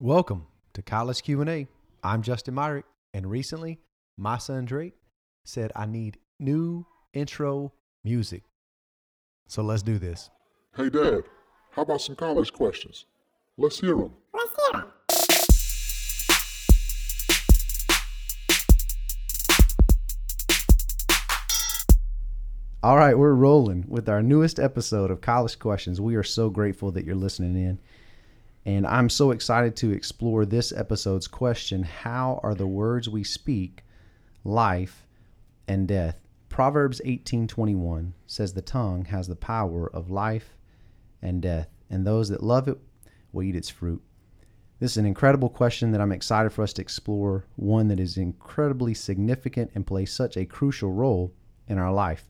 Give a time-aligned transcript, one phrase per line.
[0.00, 1.66] Welcome to College Q&A.
[2.04, 3.80] I'm Justin Myrick, and recently
[4.16, 4.94] my son Drake
[5.44, 7.72] said I need new intro
[8.04, 8.44] music.
[9.48, 10.30] So let's do this.
[10.76, 11.24] Hey, Dad,
[11.72, 13.06] how about some college questions?
[13.56, 14.12] Let's hear them.
[22.80, 26.00] All right, we're rolling with our newest episode of College Questions.
[26.00, 27.80] We are so grateful that you're listening in.
[28.68, 33.82] And I'm so excited to explore this episode's question How are the words we speak
[34.44, 35.06] life
[35.66, 36.20] and death?
[36.50, 40.54] Proverbs 18:21 says the tongue has the power of life
[41.22, 42.78] and death, and those that love it
[43.32, 44.02] will eat its fruit.
[44.80, 48.18] This is an incredible question that I'm excited for us to explore, one that is
[48.18, 51.32] incredibly significant and plays such a crucial role
[51.68, 52.28] in our life.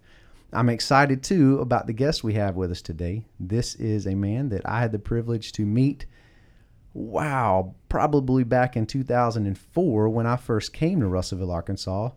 [0.52, 3.24] I'm excited too about the guest we have with us today.
[3.40, 6.06] This is a man that I had the privilege to meet
[6.94, 12.10] wow, probably back in 2004 when I first came to Russellville, Arkansas,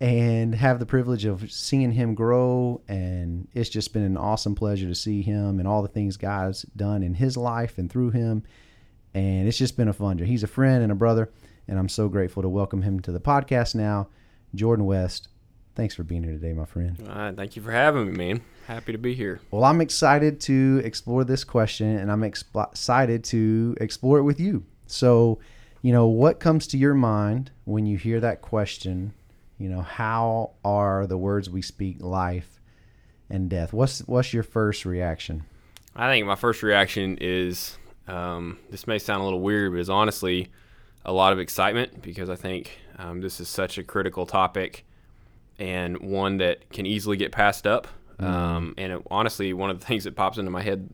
[0.00, 2.80] and have the privilege of seeing him grow.
[2.88, 6.62] And it's just been an awesome pleasure to see him and all the things God's
[6.62, 8.42] done in his life and through him.
[9.12, 10.30] And it's just been a fun journey.
[10.30, 11.30] He's a friend and a brother,
[11.68, 14.08] and I'm so grateful to welcome him to the podcast now.
[14.54, 15.28] Jordan West,
[15.74, 16.96] thanks for being here today, my friend.
[17.08, 18.40] Uh, thank you for having me, man.
[18.66, 19.40] Happy to be here.
[19.50, 24.64] Well, I'm excited to explore this question and I'm excited to explore it with you.
[24.86, 25.38] So,
[25.82, 29.12] you know, what comes to your mind when you hear that question?
[29.58, 32.60] You know, how are the words we speak life
[33.28, 33.72] and death?
[33.72, 35.44] What's what's your first reaction?
[35.94, 37.76] I think my first reaction is
[38.06, 40.48] um, this may sound a little weird, but is honestly
[41.04, 44.84] a lot of excitement because I think um, this is such a critical topic
[45.60, 47.86] and one that can easily get passed up.
[48.18, 48.24] Mm.
[48.24, 50.90] Um, and it, honestly, one of the things that pops into my head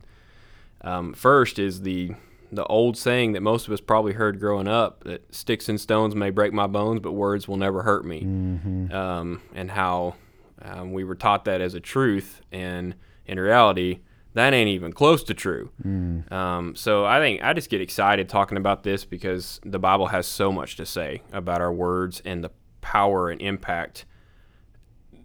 [0.81, 2.11] um, first is the
[2.49, 6.15] the old saying that most of us probably heard growing up that sticks and stones
[6.15, 8.21] may break my bones, but words will never hurt me.
[8.21, 8.93] Mm-hmm.
[8.93, 10.15] Um, and how
[10.61, 12.95] um, we were taught that as a truth, and
[13.25, 13.99] in reality,
[14.33, 15.71] that ain't even close to true.
[15.85, 16.31] Mm.
[16.31, 20.25] Um, so I think I just get excited talking about this because the Bible has
[20.25, 24.05] so much to say about our words and the power and impact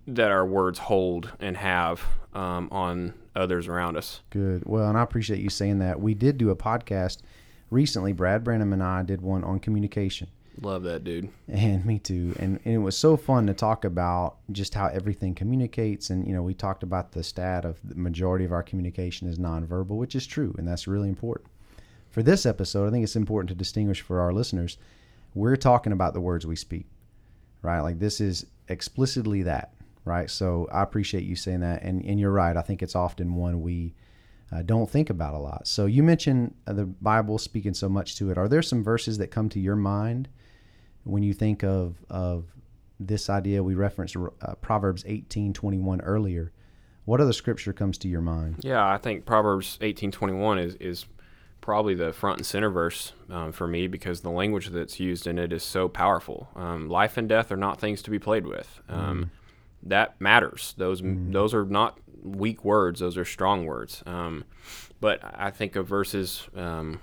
[0.06, 2.02] that our words hold and have
[2.34, 4.20] um, on others around us.
[4.30, 4.64] Good.
[4.66, 6.00] Well, and I appreciate you saying that.
[6.00, 7.18] We did do a podcast
[7.70, 8.12] recently.
[8.12, 10.28] Brad Branham and I did one on communication.
[10.60, 11.30] Love that dude.
[11.48, 12.34] And me too.
[12.38, 16.10] And, and it was so fun to talk about just how everything communicates.
[16.10, 19.38] And, you know, we talked about the stat of the majority of our communication is
[19.38, 20.54] nonverbal, which is true.
[20.58, 21.48] And that's really important.
[22.10, 24.76] For this episode, I think it's important to distinguish for our listeners,
[25.34, 26.84] we're talking about the words we speak,
[27.62, 27.80] right?
[27.80, 29.72] Like this is explicitly that
[30.04, 30.30] right?
[30.30, 32.56] So I appreciate you saying that, and and you're right.
[32.56, 33.94] I think it's often one we
[34.50, 35.66] uh, don't think about a lot.
[35.66, 38.38] So you mentioned uh, the Bible speaking so much to it.
[38.38, 40.28] Are there some verses that come to your mind
[41.04, 42.46] when you think of of
[42.98, 43.62] this idea?
[43.62, 46.52] We referenced uh, Proverbs eighteen twenty one earlier.
[47.04, 48.56] What other scripture comes to your mind?
[48.60, 51.06] Yeah, I think Proverbs eighteen twenty one is is
[51.60, 55.38] probably the front and center verse um, for me because the language that's used in
[55.38, 56.48] it is so powerful.
[56.56, 58.80] Um, life and death are not things to be played with.
[58.88, 59.30] Um, mm
[59.82, 60.74] that matters.
[60.76, 61.32] Those mm.
[61.32, 64.02] those are not weak words; those are strong words.
[64.06, 64.44] Um,
[65.00, 67.00] but I think of verses um,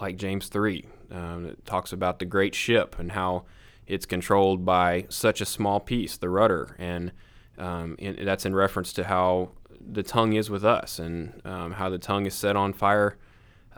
[0.00, 3.44] like James three um, that talks about the great ship and how
[3.86, 7.12] it's controlled by such a small piece, the rudder, and
[7.56, 9.50] um, in, that's in reference to how
[9.80, 13.16] the tongue is with us and um, how the tongue is set on fire.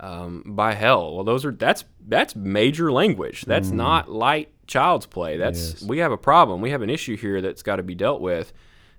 [0.02, 1.14] Um, by hell.
[1.14, 3.42] Well, those are that's that's major language.
[3.42, 3.74] That's mm.
[3.74, 5.36] not light child's play.
[5.36, 5.82] That's yes.
[5.82, 6.62] we have a problem.
[6.62, 8.50] We have an issue here that's got to be dealt with.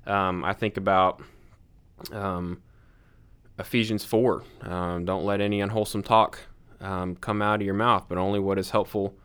[0.05, 1.23] Um, I think about
[2.11, 2.61] um,
[3.57, 4.43] Ephesians four.
[4.61, 6.37] Um, don't let any unwholesome talk
[6.79, 9.15] um, come out of your mouth, but only what is helpful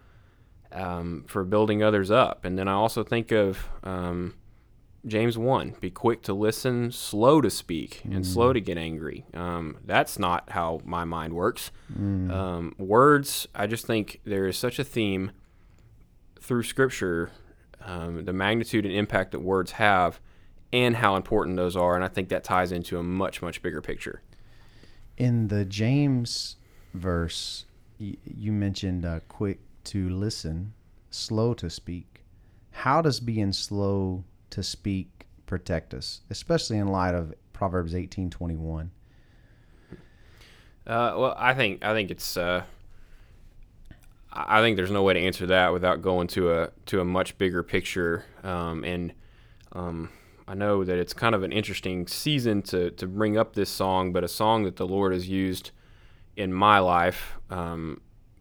[0.72, 2.46] um, for building others up.
[2.46, 4.34] And then I also think of um,
[5.06, 8.26] James 1 be quick to listen, slow to speak, and mm.
[8.26, 9.24] slow to get angry.
[9.34, 11.70] Um, that's not how my mind works.
[11.96, 12.30] Mm.
[12.30, 15.30] Um, words, I just think there is such a theme
[16.40, 17.30] through Scripture,
[17.80, 20.20] um, the magnitude and impact that words have,
[20.72, 21.94] and how important those are.
[21.94, 24.22] And I think that ties into a much, much bigger picture.
[25.16, 26.56] In the James
[26.94, 27.64] verse,
[28.00, 30.72] y- you mentioned uh, quick to listen,
[31.10, 32.24] slow to speak.
[32.72, 38.56] How does being slow to speak protect us, especially in light of Proverbs eighteen twenty
[38.56, 38.90] one?
[40.86, 42.62] Uh, well, I think I think it's uh,
[44.32, 47.38] I think there's no way to answer that without going to a to a much
[47.38, 48.24] bigger picture.
[48.42, 49.12] Um, and
[49.72, 50.10] um,
[50.46, 54.12] I know that it's kind of an interesting season to to bring up this song,
[54.12, 55.70] but a song that the Lord has used
[56.36, 58.00] in my life um,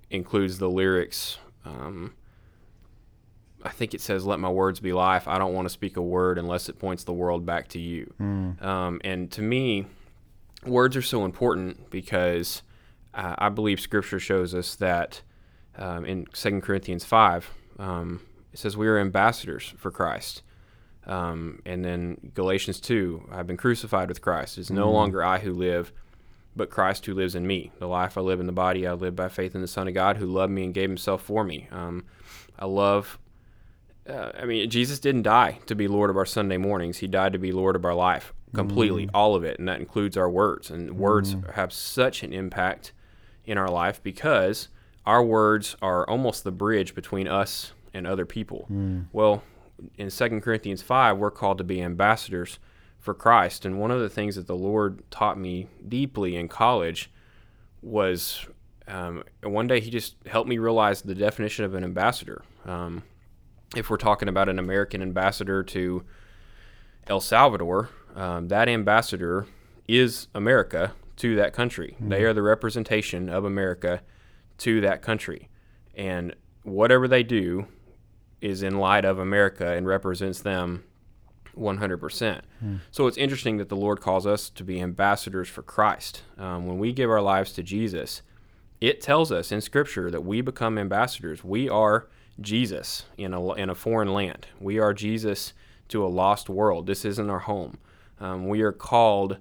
[0.09, 1.37] includes the lyrics.
[1.63, 2.13] Um,
[3.65, 6.01] I think it says, "Let my words be life." I don't want to speak a
[6.01, 8.13] word unless it points the world back to you.
[8.61, 9.87] Um, and to me,
[10.65, 12.61] words are so important because
[13.13, 15.21] uh, I believe Scripture shows us that
[15.77, 18.21] um, in 2 Corinthians five, um,
[18.53, 20.41] it says we are ambassadors for Christ.
[21.07, 24.57] Um, and then Galatians 2, I've been crucified with Christ.
[24.57, 25.91] It's no longer I who live,
[26.55, 27.71] but Christ who lives in me.
[27.77, 29.93] The life I live in the body, I live by faith in the Son of
[29.93, 31.67] God who loved me and gave himself for me.
[31.71, 32.05] Um,
[32.57, 33.19] I love,
[34.09, 36.97] uh, I mean, Jesus didn't die to be Lord of our Sunday mornings.
[36.99, 39.59] He died to be Lord of our life completely, all of it.
[39.59, 40.69] And that includes our words.
[40.69, 42.93] And words have such an impact
[43.45, 44.69] in our life because
[45.05, 48.65] our words are almost the bridge between us and other people.
[49.11, 49.43] Well,
[49.97, 52.59] in 2 Corinthians 5, we're called to be ambassadors
[52.99, 53.65] for Christ.
[53.65, 57.11] And one of the things that the Lord taught me deeply in college
[57.81, 58.45] was
[58.87, 62.43] um, one day He just helped me realize the definition of an ambassador.
[62.65, 63.03] Um,
[63.75, 66.03] if we're talking about an American ambassador to
[67.07, 69.45] El Salvador, um, that ambassador
[69.87, 71.95] is America to that country.
[72.09, 74.01] They are the representation of America
[74.59, 75.49] to that country.
[75.93, 77.67] And whatever they do
[78.41, 80.83] is in light of America and represents them
[81.57, 82.41] 100%.
[82.91, 86.23] So it's interesting that the Lord calls us to be ambassadors for Christ.
[86.37, 88.21] Um, when we give our lives to Jesus,
[88.81, 91.43] it tells us in Scripture that we become ambassadors.
[91.43, 92.07] We are
[92.41, 94.47] Jesus in a, in a foreign land.
[94.59, 95.53] We are Jesus
[95.89, 96.87] to a lost world.
[96.87, 97.77] This isn't our home.
[98.19, 99.37] Um, we are called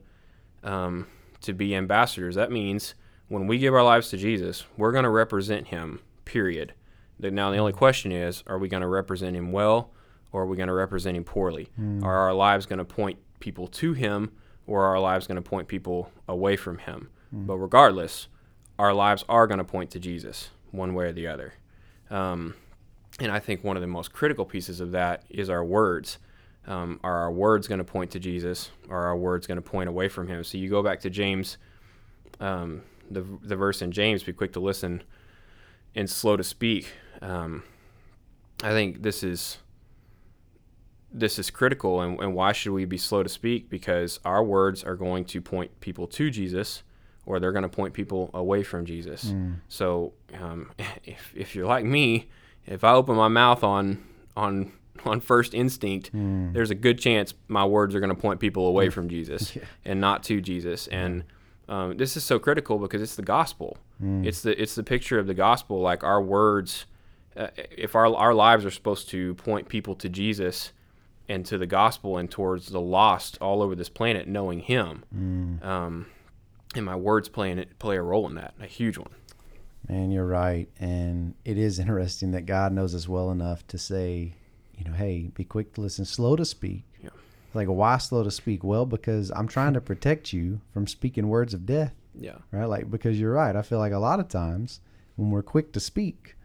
[0.62, 1.06] um,
[1.42, 2.34] to be ambassadors.
[2.34, 2.94] That means
[3.28, 6.74] when we give our lives to Jesus, we're going to represent Him, period.
[7.18, 9.90] Now, the only question is are we going to represent Him well
[10.32, 11.68] or are we going to represent Him poorly?
[12.04, 14.32] Are our lives going to point people to Him
[14.66, 17.08] or are our lives going to point people away from Him?
[17.46, 18.28] But regardless,
[18.78, 21.54] our lives are going to point to Jesus one way or the other.
[22.10, 22.54] Um,
[23.20, 26.18] and I think one of the most critical pieces of that is our words.
[26.66, 29.62] Um, are our words going to point to Jesus, or are our words going to
[29.62, 30.42] point away from Him?
[30.44, 31.58] So you go back to James,
[32.40, 35.02] um, the the verse in James: "Be quick to listen
[35.94, 37.62] and slow to speak." Um,
[38.62, 39.58] I think this is
[41.12, 43.68] this is critical, and, and why should we be slow to speak?
[43.68, 46.82] Because our words are going to point people to Jesus,
[47.26, 49.34] or they're going to point people away from Jesus.
[49.68, 50.70] So um,
[51.04, 52.28] if if you're like me,
[52.66, 54.02] if I open my mouth on
[54.36, 54.72] on
[55.04, 58.88] on first instinct, there's a good chance my words are going to point people away
[58.90, 60.86] from Jesus and not to Jesus.
[60.88, 61.24] And
[61.68, 63.76] um, this is so critical because it's the gospel.
[64.26, 65.80] It's the it's the picture of the gospel.
[65.80, 66.86] Like our words,
[67.36, 70.72] uh, if our our lives are supposed to point people to Jesus
[71.28, 75.04] and to the gospel and towards the lost all over this planet, knowing Him,
[75.62, 76.06] um,
[76.74, 79.10] and my words it play a role in that, a huge one.
[79.88, 80.68] Man, you're right.
[80.78, 84.34] And it is interesting that God knows us well enough to say,
[84.76, 86.84] you know, hey, be quick to listen, slow to speak.
[87.02, 87.10] Yeah.
[87.52, 88.64] Like, why slow to speak?
[88.64, 92.38] Well, because I'm trying to protect you from speaking words of death, Yeah.
[92.50, 92.64] right?
[92.64, 93.54] Like, because you're right.
[93.54, 94.80] I feel like a lot of times
[95.16, 96.36] when we're quick to speak,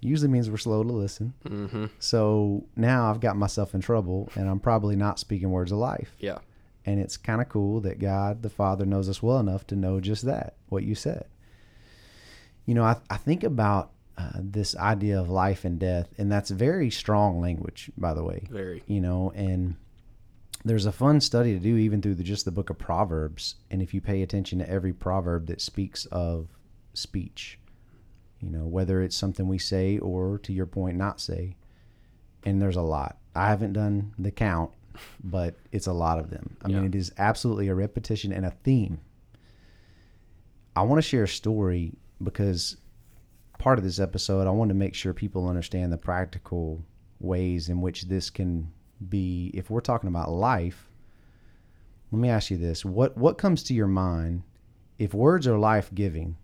[0.00, 1.32] usually means we're slow to listen.
[1.46, 1.86] Mm-hmm.
[1.98, 6.14] So now I've got myself in trouble and I'm probably not speaking words of life.
[6.18, 6.38] Yeah.
[6.84, 10.00] And it's kind of cool that God the Father knows us well enough to know
[10.00, 11.24] just that, what you said.
[12.68, 16.50] You know, I, I think about uh, this idea of life and death, and that's
[16.50, 18.46] very strong language, by the way.
[18.50, 18.82] Very.
[18.86, 19.76] You know, and
[20.66, 23.54] there's a fun study to do even through the, just the book of Proverbs.
[23.70, 26.48] And if you pay attention to every proverb that speaks of
[26.92, 27.58] speech,
[28.38, 31.56] you know, whether it's something we say or to your point, not say,
[32.44, 33.16] and there's a lot.
[33.34, 34.72] I haven't done the count,
[35.24, 36.58] but it's a lot of them.
[36.62, 39.00] I mean, it is absolutely a repetition and a theme.
[40.76, 42.76] I want to share a story because
[43.58, 46.84] part of this episode, I want to make sure people understand the practical
[47.20, 48.72] ways in which this can
[49.08, 49.50] be.
[49.54, 50.88] If we're talking about life,
[52.10, 54.42] let me ask you this: what what comes to your mind
[54.98, 56.36] if words are life giving?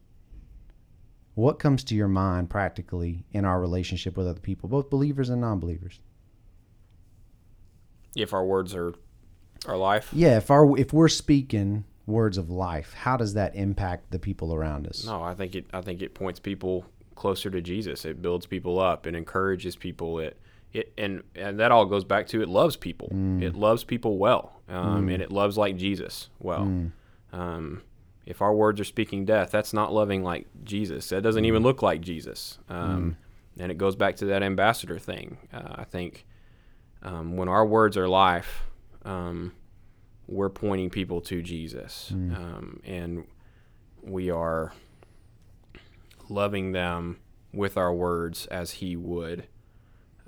[1.34, 5.40] What comes to your mind practically in our relationship with other people, both believers and
[5.40, 5.98] non-believers?
[8.14, 8.94] If our words are
[9.66, 10.10] our life.
[10.12, 14.54] Yeah, if our if we're speaking words of life, how does that impact the people
[14.54, 15.04] around us?
[15.06, 15.66] No, I think it.
[15.72, 16.84] I think it points people
[17.14, 18.04] closer to Jesus.
[18.04, 19.06] It builds people up.
[19.06, 20.18] It encourages people.
[20.18, 20.38] It
[20.72, 23.08] it and and that all goes back to it loves people.
[23.42, 26.62] It loves people well, um, and it loves like Jesus well.
[27.32, 27.82] Um,
[28.26, 31.08] if our words are speaking death, that's not loving like Jesus.
[31.10, 32.58] That doesn't even look like Jesus.
[32.68, 33.16] Um,
[33.58, 35.38] And it goes back to that ambassador thing.
[35.52, 36.26] Uh, I think
[37.02, 38.64] um, when our words are life,
[39.04, 39.52] um,
[40.26, 43.24] we're pointing people to Jesus, um, and
[44.02, 44.72] we are
[46.28, 47.18] loving them
[47.52, 49.46] with our words as He would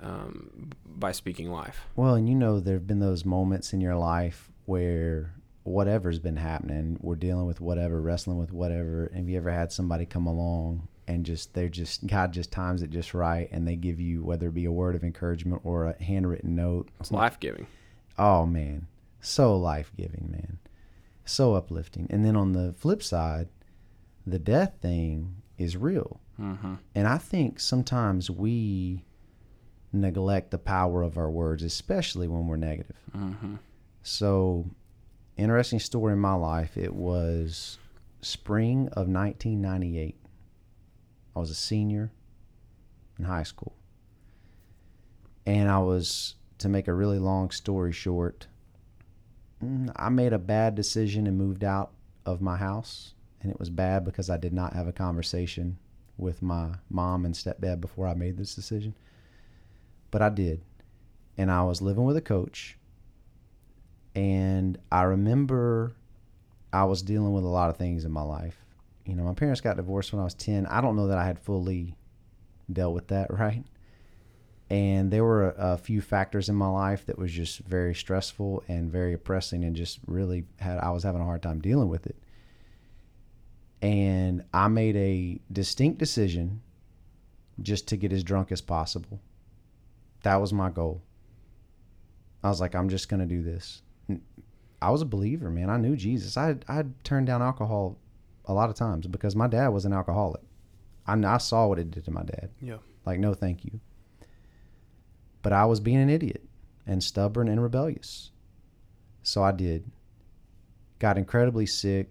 [0.01, 1.81] um, by speaking life.
[1.95, 6.37] Well, and you know, there have been those moments in your life where whatever's been
[6.37, 9.11] happening, we're dealing with whatever, wrestling with whatever.
[9.13, 12.89] Have you ever had somebody come along and just, they're just, God just times it
[12.89, 16.03] just right and they give you, whether it be a word of encouragement or a
[16.03, 16.89] handwritten note?
[16.99, 17.67] It's life giving.
[18.17, 18.87] Oh, man.
[19.27, 20.57] So life giving, man.
[21.25, 22.07] So uplifting.
[22.09, 23.49] And then on the flip side,
[24.25, 26.21] the death thing is real.
[26.39, 26.75] Mm-hmm.
[26.95, 29.03] And I think sometimes we
[29.91, 32.95] neglect the power of our words, especially when we're negative.
[33.15, 33.55] Mm-hmm.
[34.01, 34.65] So,
[35.35, 36.77] interesting story in my life.
[36.77, 37.79] It was
[38.21, 40.15] spring of 1998.
[41.35, 42.13] I was a senior
[43.19, 43.75] in high school.
[45.45, 48.47] And I was, to make a really long story short,
[49.63, 51.91] Mm, I made a bad decision and moved out
[52.25, 53.13] of my house.
[53.41, 55.77] And it was bad because I did not have a conversation
[56.17, 58.95] with my mom and stepdad before I made this decision.
[60.09, 60.61] But I did.
[61.37, 62.77] And I was living with a coach.
[64.15, 65.93] And I remember
[66.73, 68.57] I was dealing with a lot of things in my life.
[69.05, 70.65] You know, my parents got divorced when I was 10.
[70.65, 71.95] I don't know that I had fully
[72.71, 73.63] dealt with that, right?
[74.69, 78.63] And there were a, a few factors in my life that was just very stressful
[78.67, 82.05] and very oppressing and just really had I was having a hard time dealing with
[82.05, 82.17] it
[83.81, 86.61] and I made a distinct decision
[87.61, 89.19] just to get as drunk as possible.
[90.23, 91.01] That was my goal.
[92.43, 93.81] I was like, I'm just going to do this.
[94.81, 95.69] I was a believer, man.
[95.69, 96.37] I knew Jesus.
[96.37, 97.97] I I turned down alcohol
[98.45, 100.41] a lot of times because my dad was an alcoholic.
[101.07, 102.49] I, I saw what it did to my dad.
[102.61, 102.77] Yeah.
[103.05, 103.79] Like, no, thank you.
[105.47, 106.43] But I was being an idiot
[106.85, 108.31] and stubborn and rebellious.
[109.23, 109.89] So I did.
[110.99, 112.09] Got incredibly sick.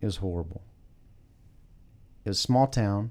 [0.00, 0.62] It was horrible
[2.24, 3.10] it was a small town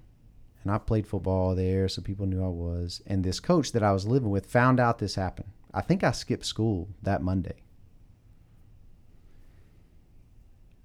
[0.63, 3.03] and I played football there, so people knew I was.
[3.05, 5.51] And this coach that I was living with found out this happened.
[5.71, 7.57] I think I skipped school that Monday.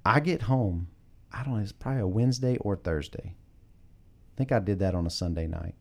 [0.05, 0.89] I get home,
[1.33, 3.37] I don't know, it's probably a Wednesday or Thursday.
[3.37, 5.77] I think I did that on a Sunday night.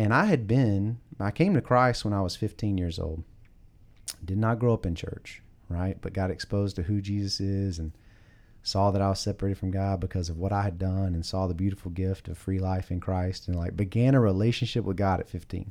[0.00, 3.22] And I had been, I came to Christ when I was 15 years old.
[4.24, 6.00] Did not grow up in church, right?
[6.00, 7.92] But got exposed to who Jesus is and
[8.62, 11.46] saw that I was separated from God because of what I had done and saw
[11.46, 15.20] the beautiful gift of free life in Christ and like began a relationship with God
[15.20, 15.70] at 15.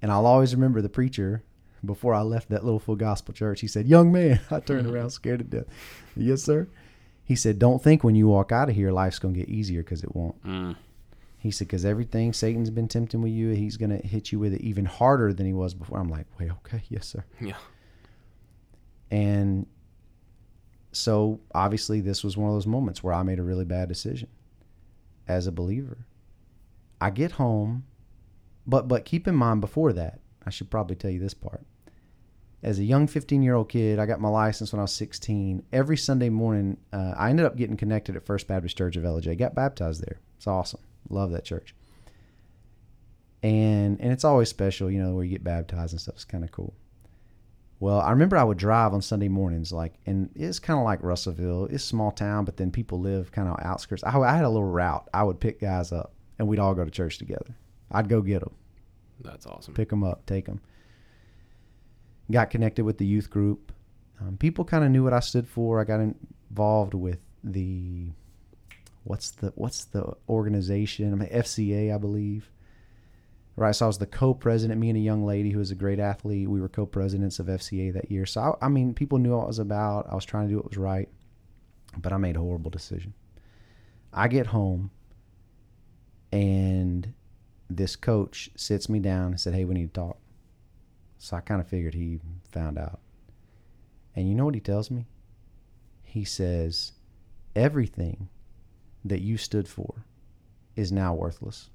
[0.00, 1.42] And I'll always remember the preacher
[1.84, 3.60] before I left that little full gospel church.
[3.60, 5.66] He said, Young man, I turned around scared to death.
[6.14, 6.68] Yes, sir.
[7.24, 9.82] He said, Don't think when you walk out of here, life's going to get easier
[9.82, 10.40] because it won't.
[10.44, 10.76] Mm.
[11.38, 14.54] He said, Because everything Satan's been tempting with you, he's going to hit you with
[14.54, 15.98] it even harder than he was before.
[15.98, 16.82] I'm like, Wait, okay.
[16.88, 17.24] Yes, sir.
[17.40, 17.56] Yeah.
[19.10, 19.66] And
[20.92, 24.28] so obviously this was one of those moments where I made a really bad decision
[25.28, 26.06] as a believer.
[27.00, 27.84] I get home,
[28.66, 31.64] but but keep in mind before that, I should probably tell you this part.
[32.62, 35.62] As a young 15 year old kid, I got my license when I was 16.
[35.72, 39.38] Every Sunday morning, uh, I ended up getting connected at First Baptist Church of LJ.
[39.38, 40.20] Got baptized there.
[40.38, 40.80] It's awesome.
[41.10, 41.74] Love that church.
[43.42, 46.16] And and it's always special, you know, where you get baptized and stuff.
[46.16, 46.74] It's kind of cool.
[47.78, 51.02] Well, I remember I would drive on Sunday mornings, like, and it's kind of like
[51.02, 51.66] Russellville.
[51.66, 54.02] It's a small town, but then people live kind of outskirts.
[54.02, 55.06] I, I, had a little route.
[55.12, 57.54] I would pick guys up, and we'd all go to church together.
[57.90, 58.54] I'd go get them.
[59.20, 59.74] That's awesome.
[59.74, 60.60] Pick them up, take them.
[62.30, 63.72] Got connected with the youth group.
[64.20, 65.78] Um, people kind of knew what I stood for.
[65.78, 68.08] I got involved with the
[69.06, 71.20] what's the what's the organization?
[71.20, 72.50] I FCA, I believe
[73.56, 73.74] right?
[73.74, 74.78] So I was the co-president.
[74.78, 76.48] Me and a young lady who was a great athlete.
[76.48, 78.26] We were co-presidents of FCA that year.
[78.26, 80.06] So I, I, mean, people knew what I was about.
[80.10, 81.08] I was trying to do what was right,
[81.96, 83.14] but I made a horrible decision.
[84.12, 84.90] I get home,
[86.32, 87.12] and
[87.68, 90.18] this coach sits me down and said, "Hey, we need to talk."
[91.18, 92.20] So I kind of figured he
[92.50, 93.00] found out.
[94.14, 95.06] And you know what he tells me?
[96.02, 96.92] He says,
[97.54, 98.28] "Everything
[99.08, 100.04] that you stood for
[100.74, 101.70] is now worthless."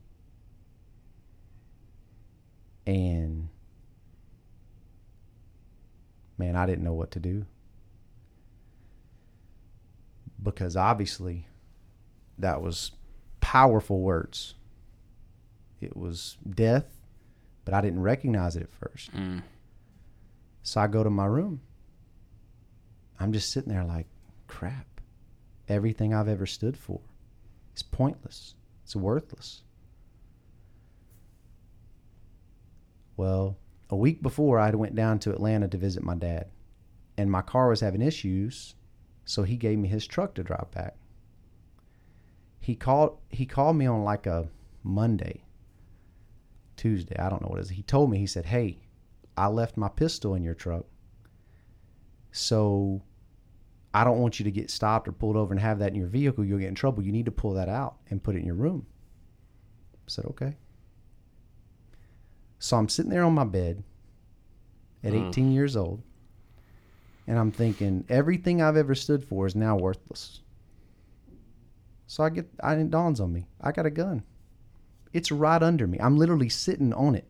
[2.86, 3.50] And
[6.38, 7.46] man, I didn't know what to do.
[10.42, 11.46] Because obviously,
[12.40, 12.92] that was
[13.40, 14.56] powerful words.
[15.80, 16.86] It was death,
[17.64, 19.12] but I didn't recognize it at first.
[19.12, 19.44] Mm.
[20.64, 21.62] So I go to my room.
[23.20, 24.08] I'm just sitting there like,
[24.48, 24.88] crap.
[25.68, 27.02] Everything I've ever stood for
[27.76, 28.56] is pointless.
[28.84, 29.64] It's worthless.
[33.18, 33.58] Well,
[33.90, 36.48] a week before, I went down to Atlanta to visit my dad,
[37.18, 38.76] and my car was having issues,
[39.26, 40.96] so he gave me his truck to drive back.
[42.60, 44.48] he called he called me on like a
[44.84, 45.44] Monday,
[46.78, 47.70] Tuesday, I don't know what it is.
[47.70, 48.80] He told me he said, "Hey,
[49.38, 50.86] I left my pistol in your truck,
[52.32, 53.02] so
[53.94, 56.08] I don't want you to get stopped or pulled over and have that in your
[56.08, 56.46] vehicle.
[56.46, 57.04] You'll get in trouble.
[57.04, 58.86] You need to pull that out and put it in your room."
[59.96, 60.58] I said, "Okay."
[62.60, 63.84] So I'm sitting there on my bed
[65.04, 65.30] at Mm.
[65.30, 66.04] 18 years old,
[67.28, 70.42] and I'm thinking everything I've ever stood for is now worthless.
[72.06, 74.24] So I get, I, it dawns on me, I got a gun.
[75.14, 75.98] It's right under me.
[76.00, 77.28] I'm literally sitting on it.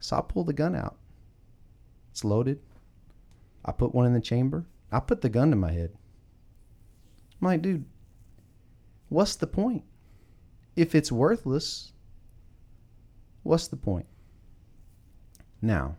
[0.00, 0.96] So I pull the gun out.
[2.10, 2.60] It's loaded.
[3.64, 4.64] I put one in the chamber.
[4.90, 5.92] I put the gun to my head.
[7.40, 7.84] I'm like, dude,
[9.08, 9.84] what's the point?
[10.76, 11.92] If it's worthless,
[13.42, 14.06] what's the point?
[15.60, 15.96] Now,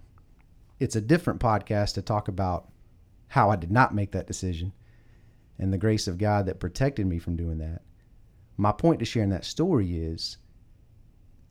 [0.79, 2.69] it's a different podcast to talk about
[3.27, 4.73] how I did not make that decision
[5.57, 7.81] and the grace of God that protected me from doing that.
[8.57, 10.37] My point to sharing that story is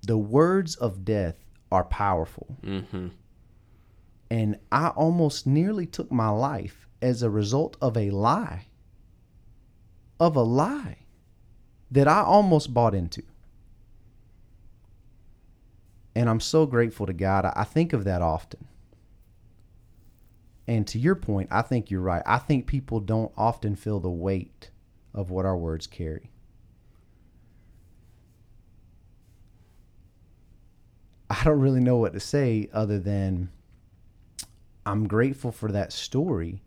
[0.02, 1.36] the words of death
[1.70, 2.56] are powerful.
[2.62, 3.08] Mm-hmm.
[4.30, 8.66] And I almost nearly took my life as a result of a lie.
[10.20, 10.98] Of a lie
[11.90, 13.22] that I almost bought into.
[16.14, 17.44] And I'm so grateful to God.
[17.44, 18.66] I- think of that often.
[20.66, 22.22] And to your point, I think you're right.
[22.26, 24.70] I think people don't often feel the weight
[25.14, 26.30] of what our words carry.
[31.30, 33.50] I don't really know what to say other than
[34.88, 36.62] I'm grateful for that story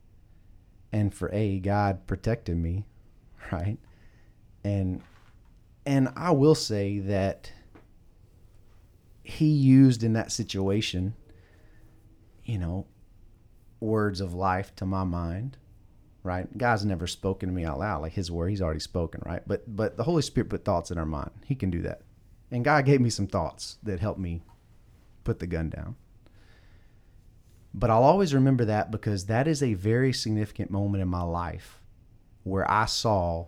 [0.92, 2.86] and for a God protected me,
[3.52, 3.80] right?
[4.64, 5.02] And
[5.88, 7.52] and I will say that
[9.24, 11.16] he used in that situation,
[12.46, 12.86] you know,
[13.80, 15.58] words of life to my mind,
[16.22, 16.56] right?
[16.56, 19.42] God's never spoken to me out loud like his word, he's already spoken, right?
[19.48, 21.32] But but the Holy Spirit put thoughts in our mind.
[21.46, 22.04] He can do that.
[22.52, 24.44] And God gave me some thoughts that helped me
[25.24, 25.96] put the gun down.
[27.74, 31.82] But I'll always remember that because that is a very significant moment in my life
[32.44, 33.48] where I saw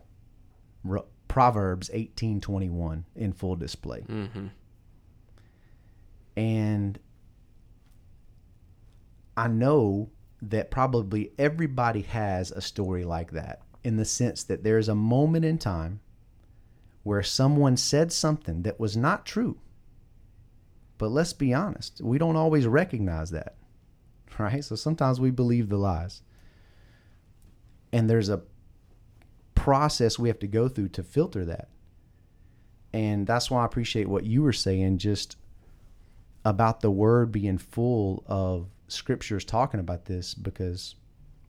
[0.84, 4.02] Ro- Proverbs 18:21 in full display.
[4.02, 4.48] Mm-hmm.
[6.38, 7.00] And
[9.36, 10.10] I know
[10.42, 15.46] that probably everybody has a story like that in the sense that there's a moment
[15.46, 16.00] in time
[17.04, 19.58] where someone said something that was not true.
[20.98, 23.56] But let's be honest, we don't always recognize that.
[24.40, 24.64] Right?
[24.64, 26.22] So sometimes we believe the lies.
[27.92, 28.42] And there's a
[29.54, 31.70] process we have to go through to filter that.
[32.92, 35.38] And that's why I appreciate what you were saying just
[36.46, 40.96] about the word being full of scriptures talking about this because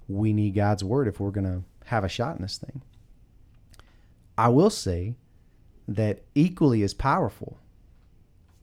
[0.09, 2.83] we need God's word if we're going to have a shot in this thing.
[4.37, 5.15] I will say
[5.87, 7.59] that equally as powerful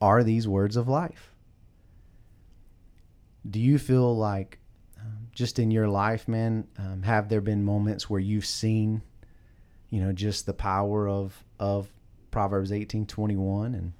[0.00, 1.31] are these words of life.
[3.48, 4.58] Do you feel like
[5.00, 9.02] um, just in your life, man, um, have there been moments where you've seen,
[9.90, 11.92] you know, just the power of of
[12.30, 13.92] Proverbs eighteen twenty one and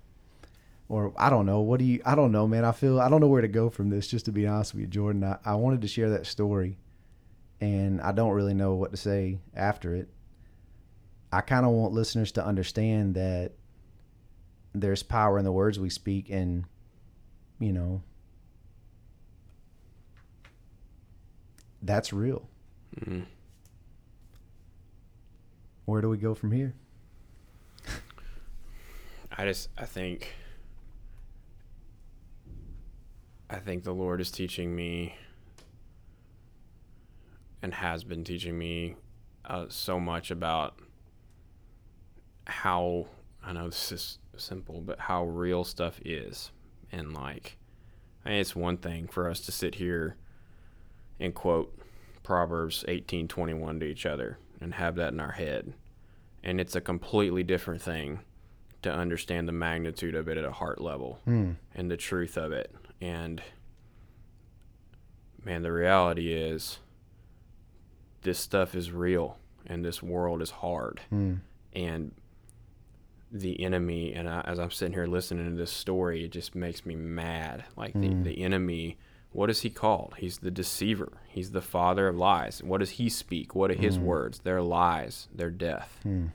[0.92, 1.60] or I don't know.
[1.60, 2.02] What do you?
[2.04, 2.66] I don't know, man.
[2.66, 4.08] I feel I don't know where to go from this.
[4.08, 6.76] Just to be honest with you, Jordan, I, I wanted to share that story,
[7.62, 10.10] and I don't really know what to say after it.
[11.32, 13.52] I kind of want listeners to understand that
[14.74, 16.66] there's power in the words we speak, and
[17.58, 18.02] you know
[21.82, 22.48] that's real.
[23.00, 23.26] Mm.
[25.84, 26.74] Where do we go from here?
[29.36, 30.34] I just I think
[33.50, 35.16] I think the Lord is teaching me
[37.60, 38.96] and has been teaching me
[39.44, 40.78] uh, so much about
[42.46, 43.06] how
[43.44, 46.50] I know this is simple, but how real stuff is,
[46.90, 47.56] and like,
[48.24, 50.16] I mean, it's one thing for us to sit here
[51.22, 51.74] and quote
[52.22, 55.72] Proverbs eighteen twenty one to each other and have that in our head,
[56.44, 58.20] and it's a completely different thing
[58.82, 61.52] to understand the magnitude of it at a heart level Hmm.
[61.74, 62.74] and the truth of it.
[63.00, 63.40] And
[65.44, 66.78] man, the reality is
[68.22, 71.00] this stuff is real and this world is hard.
[71.10, 71.34] Hmm.
[71.74, 72.12] And
[73.30, 76.84] the enemy, and I, as I'm sitting here listening to this story, it just makes
[76.84, 77.64] me mad.
[77.76, 78.24] Like the, Mm.
[78.24, 78.98] the enemy,
[79.32, 80.14] what is he called?
[80.18, 81.12] He's the deceiver.
[81.28, 82.62] He's the father of lies.
[82.62, 83.54] What does he speak?
[83.54, 84.40] What are his words?
[84.40, 85.28] They're lies.
[85.34, 86.26] They're death Hmm.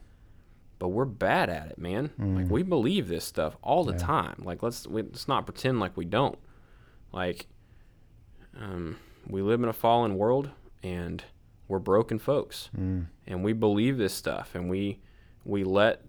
[0.80, 2.12] but we're bad at it, man.
[2.18, 4.42] Like we believe this stuff all the time.
[4.44, 6.38] Like let's we, let's not pretend like we don't.
[7.14, 7.48] Like,
[8.60, 10.50] um, we live in a fallen world
[10.84, 11.24] and
[11.68, 13.02] we're broken folks, Hmm.
[13.26, 15.00] and we believe this stuff, and we
[15.46, 16.02] we let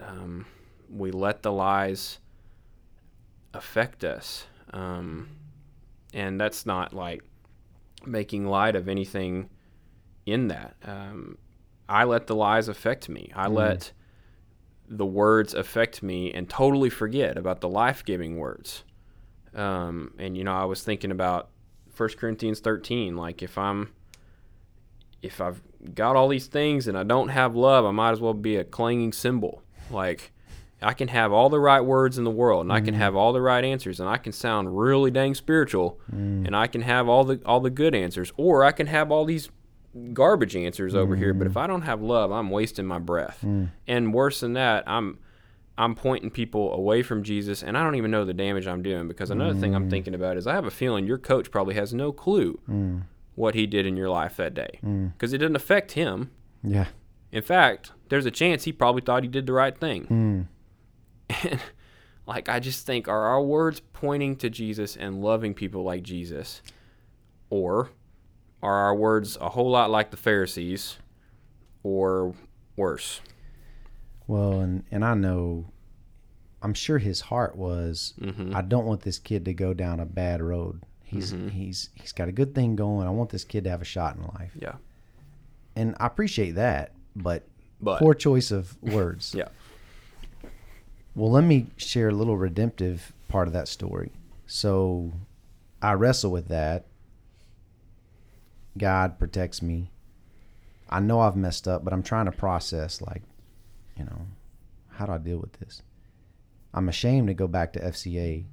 [0.00, 0.46] um,
[0.90, 2.18] we let the lies
[3.54, 5.28] affect us, um,
[6.12, 7.22] and that's not like
[8.06, 9.48] making light of anything
[10.26, 10.74] in that.
[10.84, 11.38] Um,
[11.88, 13.32] I let the lies affect me.
[13.34, 13.92] I let
[14.88, 18.84] the words affect me and totally forget about the life giving words.
[19.54, 21.50] Um, and you know, I was thinking about
[21.96, 23.16] 1 Corinthians 13.
[23.16, 23.92] Like, if I'm,
[25.22, 25.60] if I've
[25.94, 28.64] got all these things and I don't have love, I might as well be a
[28.64, 29.62] clanging cymbal.
[29.90, 30.32] Like,
[30.82, 32.98] I can have all the right words in the world, and I can mm.
[32.98, 36.46] have all the right answers, and I can sound really dang spiritual, mm.
[36.46, 39.24] and I can have all the all the good answers, or I can have all
[39.24, 39.50] these
[40.12, 41.34] garbage answers over here.
[41.34, 41.50] But mm.
[41.50, 43.44] if I don't have love, I'm wasting my breath.
[43.86, 45.18] And worse than that, I'm
[45.76, 49.06] I'm pointing people away from Jesus, and I don't even know the damage I'm doing.
[49.06, 51.92] Because another thing I'm thinking about is I have a feeling your coach probably has
[51.92, 52.58] no clue
[53.34, 56.30] what he did in your life that day, because it didn't affect him.
[56.62, 56.86] Yeah.
[57.32, 60.48] In fact, there's a chance he probably thought he did the right thing.
[61.44, 61.60] And
[62.26, 66.62] like I just think are our words pointing to Jesus and loving people like Jesus
[67.48, 67.90] or
[68.62, 70.98] are our words a whole lot like the Pharisees
[71.82, 72.34] or
[72.76, 73.20] worse?
[74.26, 75.66] Well, and and I know,
[76.62, 78.54] I'm sure his heart was, Mm-hmm.
[78.54, 80.82] I don't want this kid to go down a bad road.
[81.02, 83.06] He's he's he's got a good thing going.
[83.06, 84.74] I want this kid to have a shot in life, Yeah.
[85.74, 86.92] and I appreciate that.
[87.16, 87.48] But,
[87.80, 89.34] But poor choice of words.
[89.36, 89.48] yeah.
[91.14, 94.12] Well, let me share a little redemptive part of that story.
[94.46, 95.12] So,
[95.82, 96.86] I wrestle with that.
[98.76, 99.90] God protects me.
[100.88, 103.22] I know I've messed up, but I'm trying to process like,
[103.96, 104.26] you know,
[104.88, 105.82] how do I deal with this?
[106.74, 108.44] I'm ashamed to go back to FCA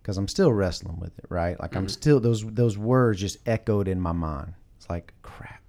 [0.00, 1.58] because I'm still wrestling with it, right?
[1.60, 1.88] Like I'm mm-hmm.
[1.88, 4.54] still those those words just echoed in my mind.
[4.76, 5.62] It's like crap,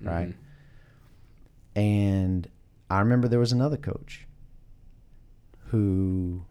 [0.00, 0.28] right?
[0.28, 1.80] Mm-hmm.
[1.80, 2.48] And
[2.88, 4.26] I remember there was another coach
[5.74, 6.44] who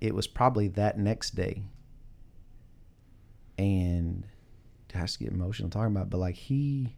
[0.00, 1.64] it was probably that next day
[3.58, 4.24] and
[4.94, 6.96] I just get emotional talking about it, but like he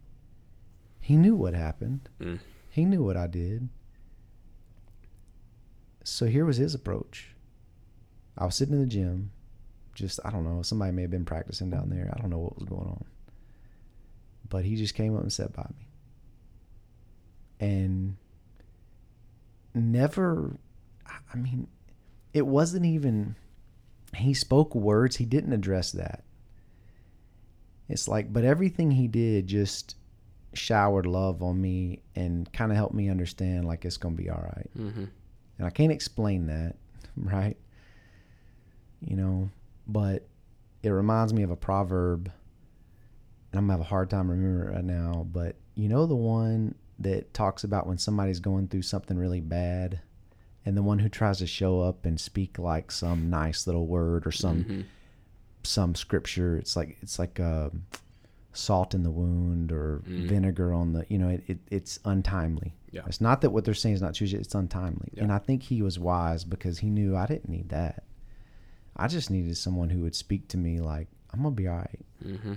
[1.01, 2.07] he knew what happened.
[2.21, 2.39] Mm.
[2.69, 3.69] He knew what I did.
[6.03, 7.35] So here was his approach.
[8.37, 9.31] I was sitting in the gym,
[9.95, 12.13] just I don't know, somebody may have been practicing down there.
[12.15, 13.05] I don't know what was going on.
[14.47, 15.87] But he just came up and sat by me.
[17.59, 18.17] And
[19.73, 20.57] never
[21.33, 21.67] I mean,
[22.33, 23.35] it wasn't even
[24.15, 26.23] he spoke words, he didn't address that.
[27.87, 29.95] It's like, but everything he did just
[30.53, 34.41] showered love on me and kind of helped me understand like it's gonna be all
[34.41, 34.69] right.
[34.77, 35.05] Mm-hmm.
[35.57, 36.75] And I can't explain that,
[37.17, 37.57] right?
[39.01, 39.49] You know,
[39.87, 40.27] but
[40.83, 42.31] it reminds me of a proverb,
[43.51, 45.27] and I'm gonna have a hard time remembering it right now.
[45.31, 50.01] But you know, the one that talks about when somebody's going through something really bad,
[50.65, 54.25] and the one who tries to show up and speak like some nice little word
[54.27, 54.81] or some Mm-hmm.
[55.63, 56.57] some scripture.
[56.57, 57.83] It's like it's like um
[58.53, 60.27] salt in the wound or Mm.
[60.27, 61.05] vinegar on the.
[61.09, 62.73] You know, it, it it's untimely.
[62.91, 63.03] Yeah.
[63.05, 64.27] It's not that what they're saying is not true.
[64.31, 65.09] It's untimely.
[65.13, 65.23] Yeah.
[65.23, 68.03] And I think he was wise because he knew I didn't need that.
[68.97, 71.99] I just needed someone who would speak to me like, I'm gonna be all right,
[72.25, 72.53] Mm-hmm.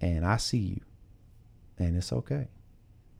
[0.00, 0.80] and I see you,
[1.78, 2.48] and it's okay.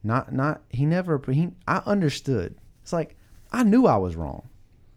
[0.05, 2.55] Not not he never he I understood.
[2.83, 3.17] It's like
[3.51, 4.49] I knew I was wrong.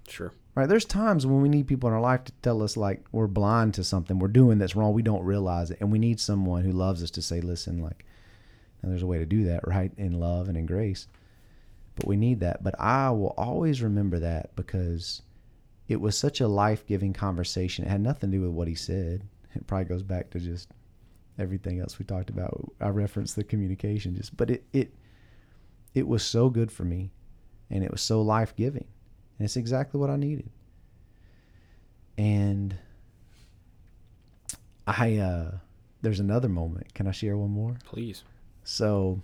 [0.07, 0.33] Sure.
[0.53, 0.67] Right?
[0.67, 3.75] There's times when we need people in our life to tell us like we're blind
[3.75, 4.93] to something we're doing that's wrong.
[4.93, 8.05] We don't realize it, and we need someone who loves us to say, "Listen, like,
[8.81, 9.91] and there's a way to do that, right?
[9.97, 11.07] In love and in grace."
[11.95, 12.63] But we need that.
[12.63, 15.21] But I will always remember that because
[15.87, 17.85] it was such a life-giving conversation.
[17.85, 19.23] It had nothing to do with what he said.
[19.55, 20.69] It probably goes back to just
[21.37, 22.71] everything else we talked about.
[22.79, 24.93] I referenced the communication, just but it it
[25.93, 27.11] it was so good for me,
[27.69, 28.85] and it was so life-giving.
[29.39, 30.49] And it's exactly what I needed.
[32.17, 32.75] And
[34.87, 35.51] I uh
[36.01, 36.93] there's another moment.
[36.93, 37.77] Can I share one more?
[37.85, 38.23] Please.
[38.63, 39.21] So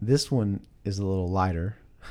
[0.00, 1.76] this one is a little lighter.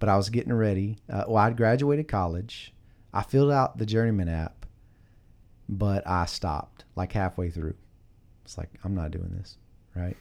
[0.00, 0.98] But I was getting ready.
[1.08, 2.74] Uh, well, I'd graduated college.
[3.14, 4.66] I filled out the Journeyman app,
[5.66, 7.74] but I stopped like halfway through.
[8.44, 9.56] It's like I'm not doing this,
[9.94, 10.16] right?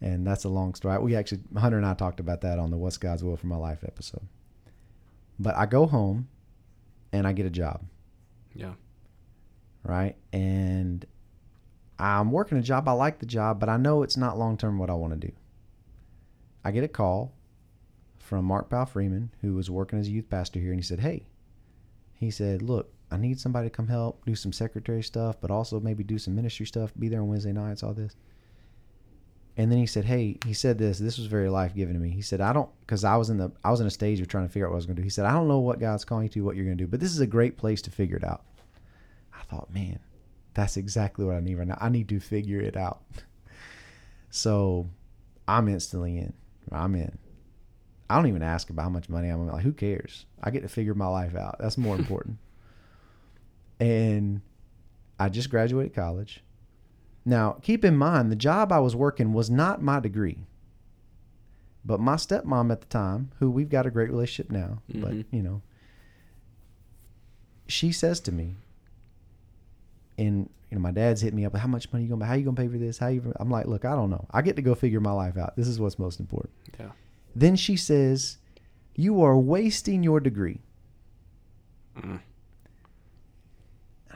[0.00, 0.98] And that's a long story.
[0.98, 3.56] We actually Hunter and I talked about that on the What's God's Will for My
[3.56, 4.26] Life episode.
[5.38, 6.28] But I go home
[7.12, 7.82] and I get a job,
[8.54, 8.74] Yeah.
[9.82, 10.16] right?
[10.32, 11.04] And
[11.98, 12.88] I'm working a job.
[12.88, 15.26] I like the job, but I know it's not long term what I want to
[15.28, 15.32] do.
[16.64, 17.32] I get a call
[18.18, 21.00] from Mark Powell Freeman, who was working as a youth pastor here, and he said,
[21.00, 21.26] Hey,
[22.14, 25.80] he said, Look, I need somebody to come help do some secretary stuff, but also
[25.80, 28.14] maybe do some ministry stuff, be there on Wednesday nights, all this.
[29.56, 30.98] And then he said, "Hey," he said this.
[30.98, 32.10] This was very life giving to me.
[32.10, 34.28] He said, "I don't," because I was in the I was in a stage of
[34.28, 35.04] trying to figure out what I was going to do.
[35.04, 36.88] He said, "I don't know what God's calling you to, what you're going to do,
[36.88, 38.44] but this is a great place to figure it out."
[39.34, 39.98] I thought, man,
[40.54, 41.78] that's exactly what I need right now.
[41.80, 43.02] I need to figure it out.
[44.32, 44.88] So,
[45.48, 46.32] I'm instantly in.
[46.70, 47.18] I'm in.
[48.08, 49.64] I don't even ask about how much money I'm like.
[49.64, 50.24] Who cares?
[50.40, 51.56] I get to figure my life out.
[51.58, 52.38] That's more important.
[53.80, 54.40] And
[55.18, 56.42] I just graduated college.
[57.24, 60.38] Now, keep in mind, the job I was working was not my degree.
[61.84, 65.24] But my stepmom at the time, who we've got a great relationship now, but Mhm.
[65.30, 65.62] you know,
[67.66, 68.56] she says to me,
[70.18, 71.56] and you know, my dad's hit me up.
[71.56, 72.24] How much money you gonna?
[72.26, 72.98] How you gonna pay for this?
[72.98, 73.32] How you?
[73.40, 74.26] I'm like, look, I don't know.
[74.30, 75.56] I get to go figure my life out.
[75.56, 76.52] This is what's most important.
[76.78, 76.90] Yeah.
[77.34, 78.38] Then she says,
[78.94, 80.60] "You are wasting your degree."
[81.96, 82.20] Mm.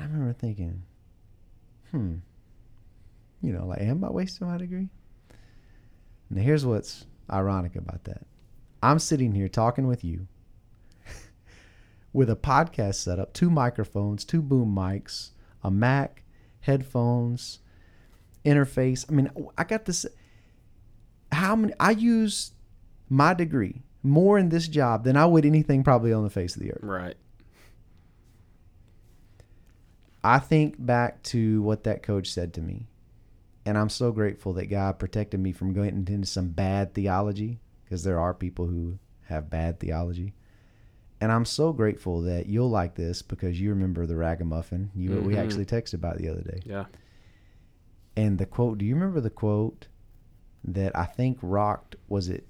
[0.05, 0.83] I remember thinking,
[1.91, 2.17] hmm,
[3.41, 4.91] you know, like, am I wasting my degree?
[6.29, 8.27] Now, here's what's ironic about that.
[8.83, 10.27] I'm sitting here talking with you
[12.13, 15.31] with a podcast setup, two microphones, two boom mics,
[15.63, 16.23] a Mac,
[16.61, 17.61] headphones,
[18.45, 19.07] interface.
[19.09, 20.05] I mean, I got this.
[21.33, 21.73] How many?
[21.81, 22.53] I use
[23.09, 26.63] my degree more in this job than I would anything probably on the face of
[26.63, 26.83] the earth.
[26.83, 27.17] Right.
[30.25, 32.87] I think back to what that coach said to me,
[33.67, 38.05] and I'm so grateful that God protected me from going into some bad theology because
[38.05, 40.33] there are people who have bad theology.
[41.21, 44.91] And I'm so grateful that you'll like this because you remember the ragamuffin.
[44.95, 45.39] You we Mhm.
[45.39, 46.61] actually texted about the other day.
[46.65, 46.87] Yeah.
[48.17, 49.89] And the quote, do you remember the quote
[50.65, 52.47] that I think rocked was it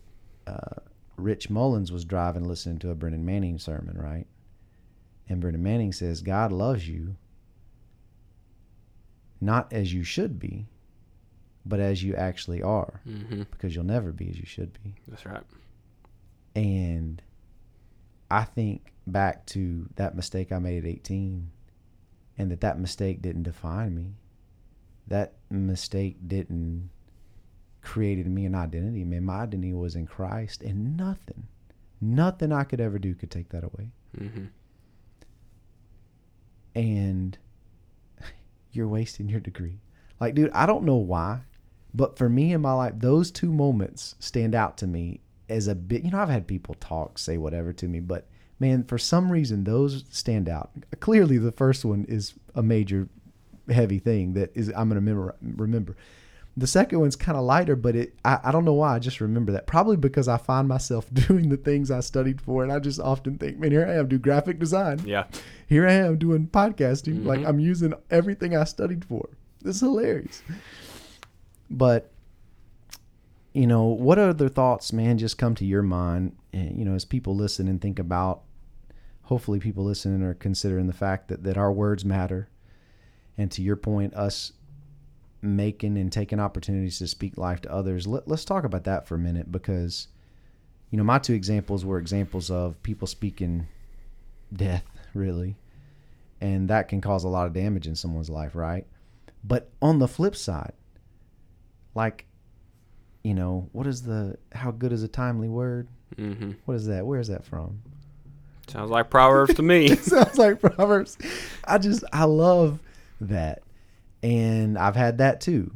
[0.46, 0.80] uh,
[1.16, 4.26] Rich Mullins was driving listening to a Brennan Manning sermon, right?
[5.28, 7.16] And Brennan Manning says, God loves you
[9.40, 10.66] not as you should be,
[11.66, 13.42] but as you actually are, Mm-hmm.
[13.50, 14.94] because you'll never be as you should be.
[15.08, 15.42] That's right.
[16.54, 17.20] And
[18.30, 21.50] I think back to that mistake I made at 18
[22.38, 24.14] and that that mistake didn't define me.
[25.08, 26.90] That mistake didn't
[27.82, 29.04] created me an identity.
[29.04, 31.46] Man, my identity was in Christ and nothing,
[32.00, 33.90] nothing I could ever do could take that away.
[34.18, 34.44] Mm-hmm.
[36.74, 37.38] And
[38.74, 39.80] you're wasting your degree.
[40.20, 41.40] Like, dude, I don't know why,
[41.92, 45.74] but for me in my life, those two moments stand out to me as a
[45.74, 46.04] bit.
[46.04, 48.26] You know, I've had people talk, say whatever to me, but
[48.58, 50.70] man, for some reason, those stand out.
[51.00, 53.08] Clearly, the first one is a major,
[53.68, 55.96] heavy thing that is I'm going to remember.
[56.56, 59.20] The second one's kind of lighter, but it I, I don't know why I just
[59.20, 59.66] remember that.
[59.66, 63.38] Probably because I find myself doing the things I studied for, and I just often
[63.38, 65.24] think, man, here I am, do graphic design Yeah.
[65.66, 67.24] here I am doing podcasting.
[67.24, 67.48] Like Mhm.
[67.48, 69.30] I'm using everything I studied for.
[69.62, 70.42] This is hilarious.
[71.70, 72.10] But
[73.52, 76.36] you know, what other thoughts, man, just come to your mind?
[76.52, 78.42] And, you know, as people listen and think about,
[79.22, 82.48] hopefully, people listening are considering the fact that that our words matter,
[83.38, 84.52] and to your point, us
[85.44, 88.06] making and taking opportunities to speak life to others.
[88.06, 90.08] Let, let's talk about that for a minute because,
[90.90, 93.66] you know, my two examples were examples of people speaking
[94.52, 95.56] death, really
[96.44, 98.86] and that can cause a lot of damage in someone's life, right?
[99.42, 100.74] But on the flip side,
[101.94, 102.26] like,
[103.22, 105.88] you know, what is the how good is a timely word?
[106.16, 106.52] Mm-hmm.
[106.66, 107.06] What is that?
[107.06, 107.80] Where is that from?
[108.66, 109.88] Sounds like Proverbs to me.
[109.96, 111.16] Sounds like Proverbs.
[111.64, 112.78] I just I love
[113.22, 113.62] that.
[114.24, 115.70] And I've had that too.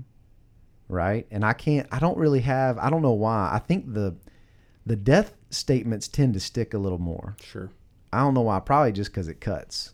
[0.89, 1.27] Right?
[1.31, 3.51] And I can't I don't really have I don't know why.
[3.53, 4.17] I think the
[4.87, 7.37] the death statements tend to stick a little more.
[7.45, 7.71] Sure.
[8.11, 8.59] I don't know why.
[8.61, 9.93] Probably just because it cuts.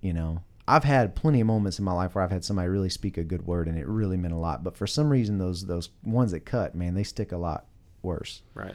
[0.00, 2.88] You know, I've had plenty of moments in my life where I've had somebody really
[2.88, 4.64] speak a good word and it really meant a lot.
[4.64, 7.66] But for some reason, those those ones that cut, man, they stick a lot
[8.00, 8.40] worse.
[8.54, 8.74] Right.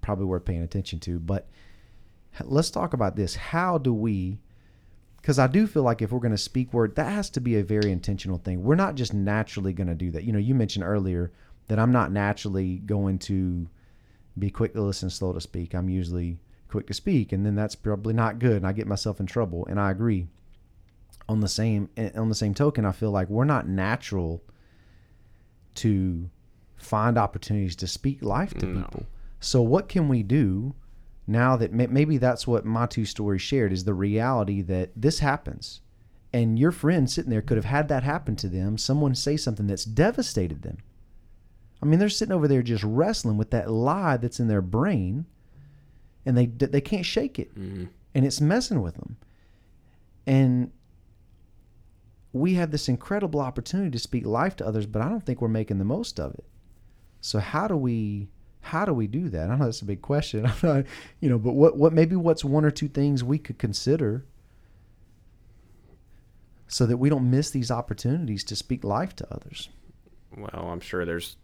[0.00, 1.20] Probably worth paying attention to.
[1.20, 1.48] But
[2.44, 3.36] let's talk about this.
[3.36, 4.40] How do we?
[5.20, 7.56] Because I do feel like if we're going to speak word, that has to be
[7.56, 8.62] a very intentional thing.
[8.62, 10.24] We're not just naturally going to do that.
[10.24, 11.32] You know, you mentioned earlier
[11.66, 13.68] that I'm not naturally going to
[14.38, 15.74] be quick to listen, slow to speak.
[15.74, 19.20] I'm usually quick to speak, and then that's probably not good, and I get myself
[19.20, 19.66] in trouble.
[19.66, 20.28] And I agree.
[21.28, 24.42] On the same eh, on the same token, I feel like we're not natural
[25.74, 26.30] to
[26.76, 28.82] find opportunities to speak life to No.
[28.82, 29.06] people.
[29.40, 30.74] So what can we do
[31.28, 35.18] now that may- maybe that's what my two stories shared is the reality that this
[35.20, 35.80] happens,
[36.32, 38.76] and your friend sitting there could have had that happen to them.
[38.78, 40.78] Someone say something that's devastated them.
[41.82, 45.26] I mean, they're sitting over there just wrestling with that lie that's in their brain,
[46.26, 47.84] and they they can't shake it, Mm-hmm.
[48.14, 49.16] and it's messing with them.
[50.26, 50.72] And
[52.32, 55.48] we have this incredible opportunity to speak life to others, but I don't think we're
[55.48, 56.44] making the most of it.
[57.20, 58.28] So how do we
[58.60, 59.50] how do we do that?
[59.50, 60.46] I know that's a big question.
[60.46, 60.84] I'm not,
[61.20, 64.24] you know, but what what maybe what's one or two things we could consider
[66.66, 69.70] so that we don't miss these opportunities to speak life to others.
[70.36, 71.36] Well, I'm sure there's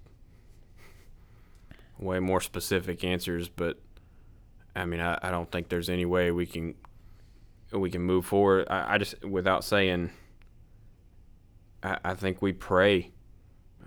[1.99, 3.81] way more specific answers, but
[4.77, 6.75] I mean, I, I don't think there's any way we can
[7.73, 8.67] we can move forward.
[8.69, 10.11] I, I just without saying,
[11.83, 13.13] I, I think we pray,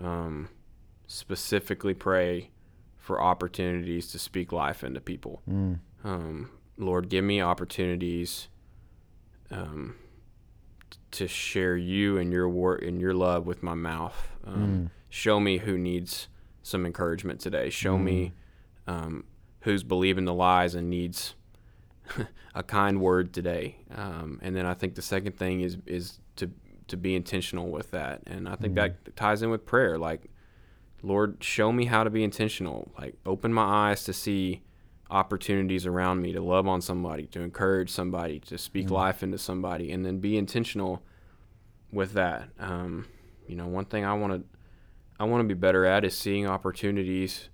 [0.00, 0.48] um,
[1.06, 2.50] specifically pray
[3.08, 5.40] for opportunities to speak life into people.
[5.50, 5.78] Mm.
[6.04, 8.48] Um, Lord, give me opportunities
[9.50, 9.96] um,
[11.12, 14.36] to share you and your work and your love with my mouth.
[14.44, 16.28] Um, Show me who needs
[16.62, 17.70] some encouragement today.
[17.70, 18.34] Show me
[18.86, 19.24] um,
[19.60, 21.34] who's believing the lies and needs
[22.54, 23.76] a kind word today.
[23.94, 26.50] Um, and then I think the second thing is is to
[26.88, 28.20] to be intentional with that.
[28.26, 29.96] And I think that ties in with prayer.
[29.96, 30.30] Like,
[31.02, 32.90] Lord, show me how to be intentional.
[32.98, 34.62] Like, open my eyes to see
[35.10, 39.90] opportunities around me to love on somebody, to encourage somebody, to speak life into somebody,
[39.92, 41.02] and then be intentional
[41.92, 42.48] with that.
[42.58, 43.06] Um,
[43.46, 44.58] you know, one thing I want to
[45.20, 47.48] I want to be better at is seeing opportunities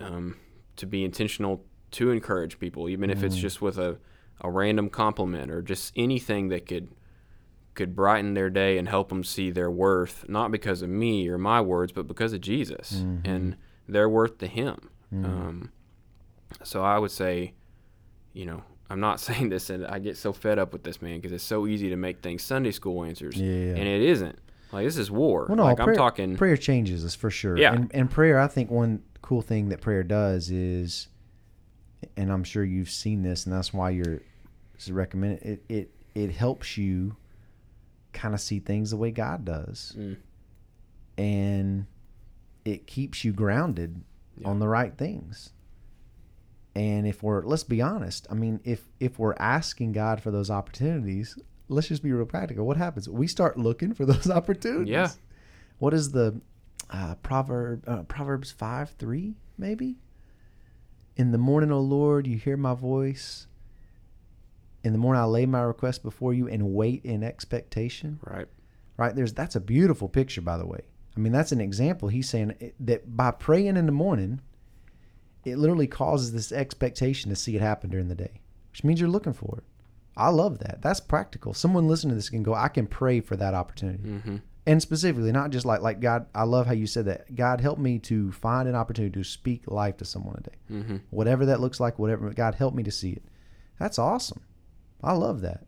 [0.00, 0.36] um,
[0.76, 3.98] to be intentional to encourage people, even if it's just with a,
[4.40, 6.88] a random compliment or just anything that could
[7.74, 11.38] could brighten their day and help them see their worth, not because of me or
[11.38, 12.92] my words, but because of Jesus
[13.24, 13.56] and
[13.88, 14.90] their worth to Him.
[15.12, 15.70] Um,
[16.62, 17.52] so I would say,
[18.32, 21.16] you know, I'm not saying this, and I get so fed up with this, man,
[21.18, 23.46] because it's so easy to make things Sunday school answers, Yeah.
[23.74, 24.38] and it isn't.
[24.72, 25.46] Like this is war.
[25.48, 26.36] Well, no, like prayer, I'm talking.
[26.36, 27.56] prayer changes us for sure.
[27.56, 27.74] Yeah.
[27.74, 31.06] And, and prayer, I think one cool thing that prayer does is,
[32.16, 34.20] and I'm sure you've seen this, and that's why you're
[34.90, 35.42] recommended.
[35.42, 37.16] It it it helps you
[38.14, 40.16] kind of see things the way God does, Mm.
[41.18, 41.86] and
[42.64, 44.02] it keeps you grounded
[44.36, 44.48] Yeah.
[44.48, 45.52] on the right things.
[46.74, 50.50] And if we're let's be honest, I mean, if if we're asking God for those
[50.50, 52.66] opportunities, let's just be real practical.
[52.66, 53.08] What happens?
[53.08, 54.90] We start looking for those opportunities.
[54.90, 55.10] Yeah.
[55.78, 56.40] What is the
[56.90, 57.84] uh, proverb?
[57.86, 59.98] Uh, Proverbs five three maybe.
[61.16, 63.46] In the morning, O Lord, you hear my voice.
[64.84, 68.20] In the morning, I lay my request before you and wait in expectation.
[68.22, 68.46] Right.
[68.98, 69.16] right?
[69.16, 70.82] There's that's a beautiful picture by the way.
[71.16, 72.08] I mean that's an example.
[72.08, 74.40] He's saying that by praying in the morning
[75.44, 79.08] it literally causes this expectation to see it happen during the day which means you're
[79.08, 79.64] looking for it.
[80.16, 80.82] I love that.
[80.82, 81.54] That's practical.
[81.54, 84.02] Someone listening to this can go i can pray for that opportunity.
[84.02, 84.36] Mm-hmm.
[84.66, 87.34] and specifically not just like like god i love how you said that.
[87.34, 90.56] God help me to find an opportunity to speak life to someone today.
[90.70, 90.96] Mm-hmm.
[91.10, 93.22] whatever that looks like whatever god help me to see it.
[93.78, 94.42] That's awesome
[95.04, 95.64] i love that.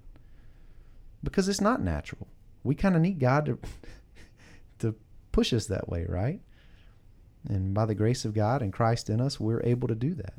[1.22, 2.28] Because it's not natural.
[2.62, 3.58] We kind of need god to
[4.80, 4.94] to
[5.32, 6.40] push us that way right?
[7.48, 10.34] And by the grace of god and christ in us we're able to do that.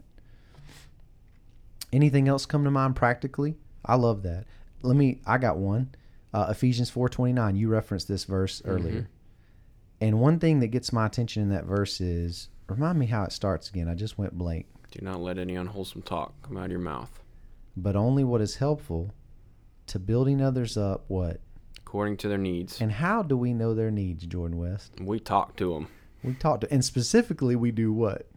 [1.93, 3.55] Anything else come to mind practically?
[3.85, 4.45] I love that.
[4.81, 5.91] Let me i got one.
[6.33, 9.07] Uh, ephesians 4.29 you referenced this verse earlier.
[9.99, 13.31] And one thing that gets my attention in that verse is remind me how it
[13.31, 13.87] starts again.
[13.87, 14.67] I just went blank.
[14.91, 17.19] Do not let any unwholesome talk come out of your mouth.
[17.77, 19.13] But only what is helpful
[19.85, 21.39] to building others up what
[21.79, 22.81] According to their needs.
[22.81, 25.87] and how do we know their needs jordan west we talk to them.
[26.23, 28.27] we talk to and specifically we do what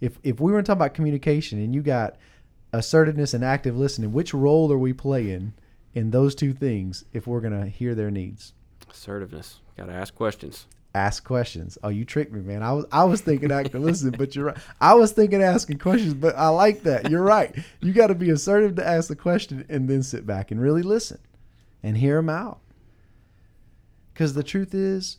[0.00, 2.16] if if we were to talk about communication and you got
[2.72, 5.52] assertiveness and active listening which role are we playing
[5.94, 8.52] in those two things if we're going to hear their needs
[8.90, 9.60] Assertiveness.
[9.78, 10.66] Got to ask questions.
[10.94, 14.36] Ask questions oh you tricked me man i was i was thinking active listening but
[14.36, 18.08] you're right i was thinking asking questions but i like that you're right you got
[18.08, 21.18] to be assertive to ask the question and then sit back and really listen
[21.82, 22.60] and hear them out
[24.12, 25.18] because the truth is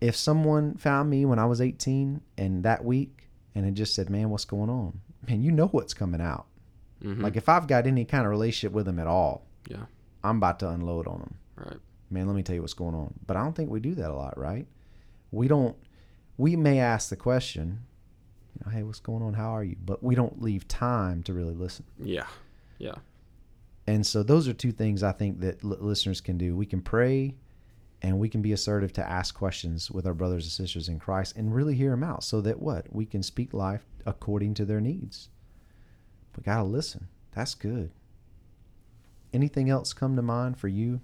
[0.00, 4.08] if someone found me when i was 18 and that week and it just said
[4.08, 6.46] man what's going on man you know what's coming out
[7.04, 7.22] Mhm.
[7.22, 9.84] like if i've got any kind of relationship with them at all Yeah.
[10.24, 11.76] i'm about to unload on them Right.
[12.10, 13.12] man, let me tell you what's going on.
[13.26, 14.64] But I don't think we do that a lot, right?
[15.30, 15.76] We don't.
[16.36, 17.80] We may ask the question,
[18.54, 19.34] you know, hey, what's going on?
[19.34, 19.76] How are you?
[19.84, 21.84] But we don't leave time to really listen.
[21.98, 22.26] Yeah.
[22.78, 22.94] Yeah.
[23.86, 26.54] And so those are two things I think that li- listeners can do.
[26.54, 27.34] We can pray,
[28.02, 31.36] and we can be assertive to ask questions with our brothers and sisters in Christ,
[31.36, 34.80] and really hear them out, so that what we can speak life according to their
[34.80, 35.30] needs.
[36.36, 37.08] We gotta listen.
[37.32, 37.90] That's good.
[39.32, 41.00] Anything else come to mind for you?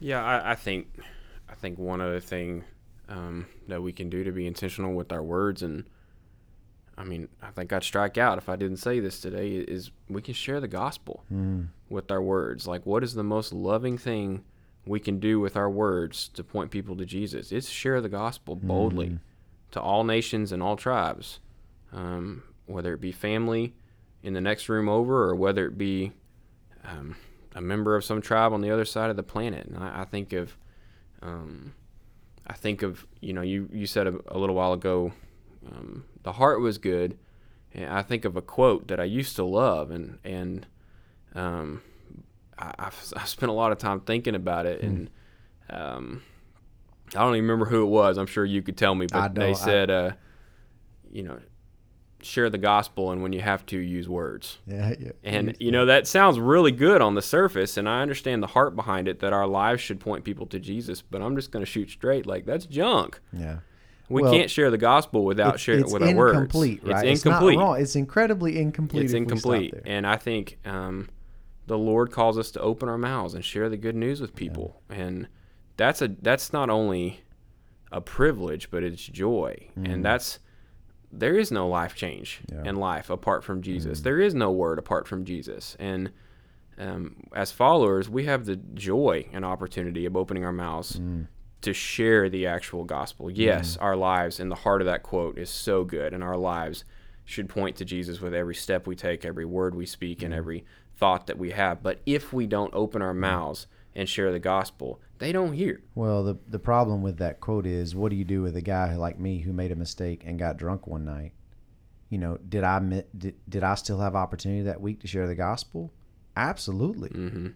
[0.00, 0.86] Yeah, I, I think
[1.48, 2.64] I think one other thing
[3.08, 5.84] um, that we can do to be intentional with our words, and
[6.96, 10.20] I mean, I think I'd strike out if I didn't say this today, is we
[10.20, 11.68] can share the gospel Mm.
[11.88, 12.66] with our words.
[12.66, 14.44] Like, what is the most loving thing
[14.86, 17.52] we can do with our words to point people to Jesus?
[17.52, 19.18] It's share the gospel boldly.
[19.70, 21.40] to all nations and all tribes,
[21.92, 23.74] um, whether it be family
[24.22, 26.12] in the next room over or whether it be
[26.84, 27.16] um,
[27.54, 29.66] a member of some tribe on the other side of the planet.
[29.66, 30.56] And I, I think of,
[31.22, 31.74] um,
[32.46, 35.12] I think of, you know, you, you said a, a little while ago,
[35.70, 37.18] um, the heart was good.
[37.74, 40.66] And I think of a quote that I used to love, and and
[41.34, 41.82] um,
[42.58, 45.10] I, I've, I've spent a lot of time thinking about it, and
[45.68, 46.22] um,
[47.14, 48.16] I don't even remember who it was.
[48.16, 50.10] I'm sure you could tell me, I but they don't- I- said, uh,
[51.12, 51.38] you know,
[52.20, 54.58] share the gospel, and when you have to, use words.
[54.66, 55.12] Yeah, yeah.
[55.24, 58.74] And you know that sounds really good on the surface, and I understand the heart
[58.74, 61.00] behind it that our lives should point people to Jesus.
[61.02, 63.20] But I'm just going to shoot straight, like that's junk.
[63.32, 63.58] yeah.
[64.10, 66.32] We Well, can't share the gospel without It's, sharing it's with our words.
[66.32, 67.06] It's incomplete, right?
[67.06, 67.58] It's incomplete.
[67.58, 67.80] not wrong.
[67.82, 69.04] It's incredibly incomplete.
[69.04, 71.10] It's if we stop incomplete, and I think um,
[71.66, 74.80] the Lord calls us to open our mouths and share the good news with people,
[74.88, 75.28] and
[75.76, 77.20] that's a that's not only
[77.92, 80.38] a privilege, but it's joy, and that's
[81.12, 82.54] there is no life change Mm.
[82.54, 82.62] Yeah.
[82.62, 82.66] Mm.
[82.68, 84.00] in life apart from Jesus.
[84.02, 86.10] There is no word apart from Jesus, and
[86.78, 91.26] um, as followers, we have the joy and opportunity of opening our mouths Mm.
[91.62, 93.30] to share the actual gospel.
[93.30, 96.84] Yes, our lives in the heart of that quote is so good, and our lives
[97.24, 100.64] should point to Jesus with every step we take, every word we speak, and every
[100.96, 101.82] thought that we have.
[101.82, 105.82] But if we don't open our mouths and share the gospel, they don't hear.
[105.94, 108.94] Well, the the problem with that quote is, what do you do with a guy
[108.96, 111.32] like me who made a mistake and got drunk one night?
[112.10, 112.78] You know, did I
[113.16, 115.92] did, did I still have opportunity that week to share the gospel?
[116.36, 117.10] Absolutely.
[117.10, 117.48] hmm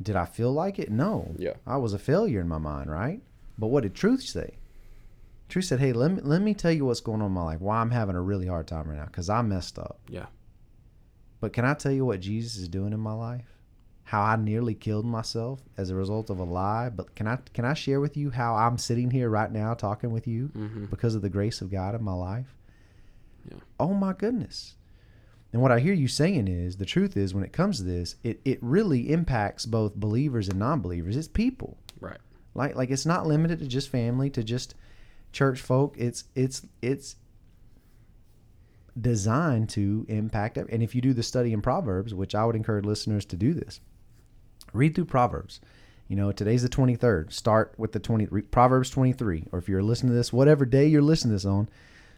[0.00, 0.90] Did I feel like it?
[0.90, 1.34] No.
[1.38, 1.54] Yeah.
[1.66, 3.20] I was a failure in my mind, right?
[3.58, 4.54] But what did truth say?
[5.48, 7.60] Truth said, "Hey, let me let me tell you what's going on in my life.
[7.60, 10.00] Why I'm having a really hard time right now because I messed up.
[10.08, 10.26] Yeah.
[11.40, 13.53] But can I tell you what Jesus is doing in my life?
[14.04, 16.90] How I nearly killed myself as a result of a lie.
[16.90, 20.12] But can I can I share with you how I'm sitting here right now talking
[20.12, 22.54] with you hmm because of the grace of God in my life?
[23.50, 23.58] Yeah.
[23.80, 24.76] Oh my goodness.
[25.52, 28.16] And what I hear you saying is the truth is when it comes to this,
[28.24, 31.16] it, it really impacts both believers and non believers.
[31.16, 31.78] It's people.
[32.00, 32.18] Right.
[32.54, 34.74] Like like it's not limited to just family, to just
[35.32, 35.94] church folk.
[35.98, 37.16] It's it's it's
[39.00, 42.84] designed to impact and if you do the study in Proverbs, which I would encourage
[42.84, 43.80] listeners to do this.
[44.74, 45.60] Read through Proverbs.
[46.08, 47.32] You know, today's the 23rd.
[47.32, 51.00] Start with the 20 Proverbs 23 or if you're listening to this whatever day you're
[51.00, 51.68] listening to this on,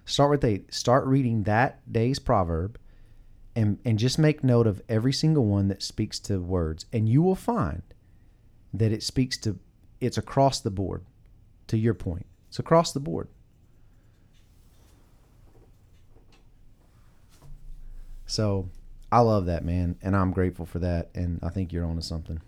[0.04, 0.74] start with eight.
[0.74, 2.78] Start reading that day's proverb
[3.56, 7.22] and and just make note of every single one that speaks to words and you
[7.22, 7.82] will find
[8.72, 9.58] that it speaks to
[10.00, 11.04] it's across the board
[11.66, 13.28] to your point it's across the board
[18.26, 18.68] so
[19.12, 22.40] i love that man and i'm grateful for that and i think you're onto something.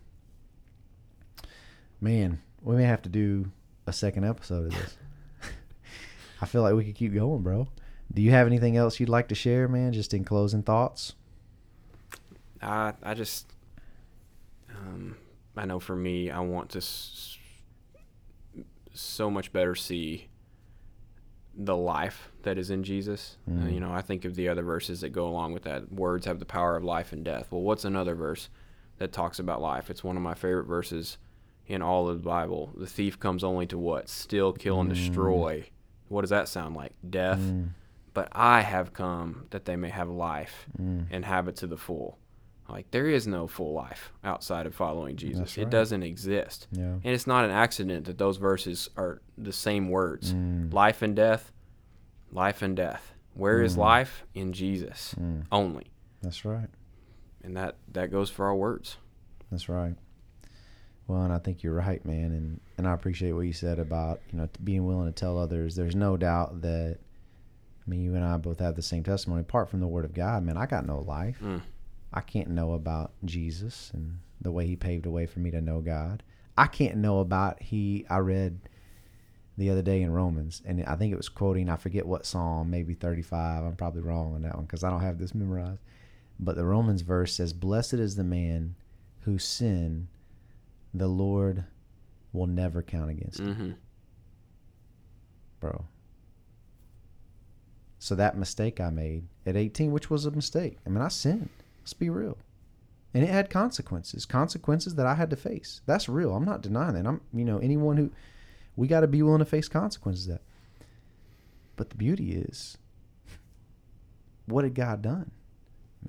[2.00, 3.50] Man we may have to do
[3.86, 4.96] a second episode of this.
[6.42, 7.68] I feel like we could keep going bro.
[8.12, 11.14] Do you have anything else you'd like to share man just in closing thoughts?
[12.60, 13.52] I I just
[14.70, 15.16] um,
[15.56, 17.36] I know for me, I want to s-
[18.94, 20.28] so much better see
[21.58, 23.36] the life that is in Jesus.
[23.46, 23.70] Uh, mm-hmm.
[23.70, 25.92] you know, I think of the other verses that go along with that.
[25.92, 27.48] Words have the power of life and death.
[27.50, 28.48] Well, what's another verse
[28.98, 29.90] that talks about life?
[29.90, 31.18] It's one of my favorite verses
[31.66, 32.70] in all of the Bible.
[32.76, 34.08] The thief comes only to what?
[34.08, 34.94] Steal, kill, and mm.
[34.94, 35.68] destroy.
[36.06, 36.92] What does that sound like?
[37.08, 37.40] Death.
[37.40, 37.70] Mm.
[38.14, 41.06] But I have come that they may have life mm.
[41.10, 42.18] and have it to the full.
[42.68, 45.38] Like there is no full life outside of following Jesus.
[45.40, 46.66] That's It doesn't exist.
[46.70, 50.34] yeah And it's not an accident that those verses are the same words.
[50.34, 50.72] Mm.
[50.72, 51.50] Life and death,
[52.30, 53.14] life and death.
[53.34, 54.24] Where is life?
[54.34, 55.44] In Jesus Mm.
[55.50, 55.90] only.
[56.22, 56.68] that's right
[57.42, 58.96] And that that goes for our words.
[59.50, 59.94] That's right.
[61.06, 64.20] Well, and I think you're right, man, and and I appreciate what you said about
[64.30, 65.74] you know being willing to tell others.
[65.74, 66.98] There's no doubt that.
[67.86, 69.40] I mean, you and I both have the same testimony.
[69.40, 71.40] Apart from the Word of God, man, I got no life.
[72.12, 75.60] I can't know about Jesus and the way He paved a way for me to
[75.60, 76.22] know God.
[76.56, 78.06] I can't know about He.
[78.08, 78.60] I read
[79.56, 81.68] the other day in Romans, and I think it was quoting.
[81.68, 83.64] I forget what psalm, maybe 35.
[83.64, 85.80] I'm probably wrong on that one because I don't have this memorized.
[86.40, 88.76] But the Romans verse says, "Blessed is the man
[89.20, 90.08] whose sin
[90.94, 91.64] the Lord
[92.32, 93.70] will never count against him." hmm
[95.60, 95.84] bro.
[97.98, 100.78] So that mistake I made at 18, which was a mistake.
[100.86, 101.48] I mean, I sinned.
[101.88, 102.36] Let's be real.
[103.14, 105.80] And it had consequences, consequences that I had to face.
[105.86, 106.34] That's real.
[106.34, 107.06] I'm not denying that.
[107.06, 108.10] I'm, you know, anyone who,
[108.76, 110.42] we got to be willing to face consequences of that.
[111.76, 112.76] But the beauty is,
[114.44, 115.30] what had God done?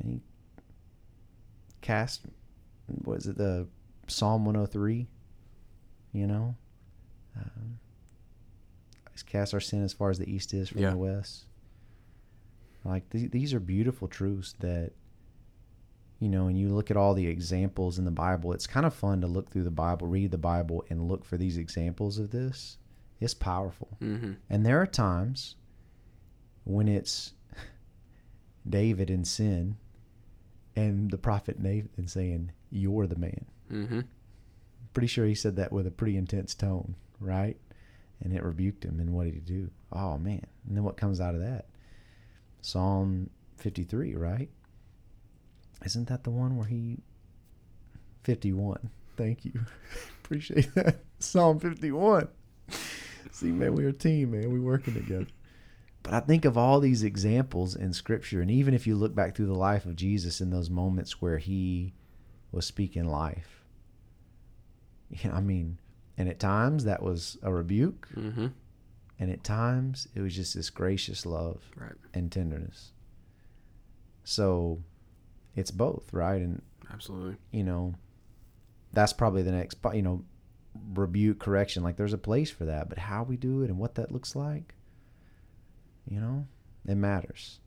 [0.01, 0.21] I mean,
[0.57, 2.23] he cast,
[3.05, 3.67] was it the
[4.07, 5.07] Psalm 103?
[6.11, 6.55] You know?
[7.37, 7.79] Um,
[9.13, 10.89] He's cast our sin as far as the east is from Yeah.
[10.89, 11.45] the west.
[12.83, 14.91] Like th- these are beautiful truths that
[16.19, 18.51] you know, and you look at all the examples in the Bible.
[18.51, 21.37] It's kind of fun to look through the Bible, read the Bible, and look for
[21.37, 22.77] these examples of this.
[23.21, 23.97] It's powerful.
[24.01, 24.33] Mm-hmm.
[24.49, 25.55] And there are times
[26.65, 27.33] when it's
[28.69, 29.77] David in sin
[30.75, 33.45] and the prophet Nathan saying, You're the man.
[33.71, 34.01] Mm-hmm.
[34.93, 37.57] Pretty sure he said that with a pretty intense tone, right?
[38.21, 38.99] And it rebuked him.
[38.99, 39.69] And what did he do?
[39.93, 40.45] Oh, man.
[40.67, 41.67] And then what comes out of that?
[42.61, 44.49] Psalm 53, right?
[45.85, 46.99] Isn't that the one where he.
[48.23, 48.89] 51.
[49.17, 49.53] Thank you.
[50.23, 50.99] Appreciate that.
[51.19, 52.27] Psalm 51.
[53.31, 54.51] See, man, we're a team, man.
[54.51, 55.27] we working together.
[56.03, 59.35] But I think of all these examples in Scripture, and even if you look back
[59.35, 61.93] through the life of Jesus in those moments where he
[62.51, 63.63] was speaking life,
[65.09, 65.79] yeah, I mean,
[66.17, 68.47] and at times that was a rebuke, Mm-hmm.
[69.19, 71.93] and at times it was just this gracious love Right.
[72.13, 72.91] and tenderness.
[74.23, 74.83] So
[75.59, 76.41] it's both, right?
[76.41, 77.35] And Absolutely.
[77.51, 77.93] you know,
[78.93, 80.23] that's probably the next, you know,
[80.93, 81.83] rebuke, correction.
[81.83, 84.35] Like there's a place for that, but how we do it and what that looks
[84.35, 84.73] like,
[86.07, 86.47] you know,
[86.87, 87.59] it matters.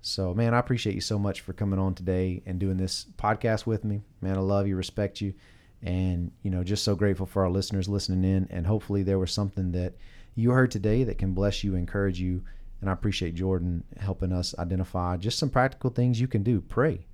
[0.00, 3.66] So, man, I appreciate you so much for coming on today and doing this podcast
[3.66, 4.02] with me.
[4.20, 5.34] Man, I love you, respect you,
[5.82, 8.46] and, you know, just so grateful for our listeners listening in.
[8.50, 9.94] And hopefully there was something that
[10.34, 12.44] you heard today that can bless you, encourage you.
[12.80, 16.60] And I appreciate Jordan helping us identify just some practical things you can do.
[16.60, 17.07] Pray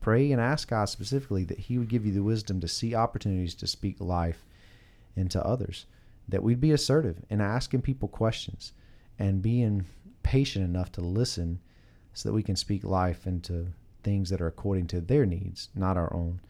[0.00, 3.54] pray and ask God specifically that He would give you the wisdom to see opportunities
[3.56, 4.44] to speak life
[5.16, 5.86] into others,
[6.28, 8.72] that we'd be assertive in asking people questions
[9.18, 9.84] and being
[10.22, 11.60] patient enough to listen
[12.14, 13.66] so that we can speak life into
[14.02, 16.40] things that are according to their needs, not our own.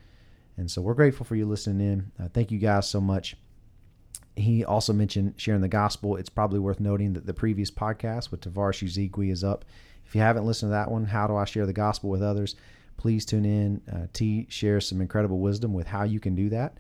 [0.56, 2.12] And so we're grateful for you listening in.
[2.22, 3.36] Uh, thank you guys so much.
[4.36, 6.16] He also mentioned sharing the gospel.
[6.16, 9.64] It's probably worth noting that the previous podcast with Tavares Uzigwe is up.
[10.06, 12.56] If you haven't listened to that one, How Do I Share the Gospel with Others?
[13.00, 13.80] Please tune in.
[13.90, 16.76] Uh, T shares some incredible wisdom with how you can do that.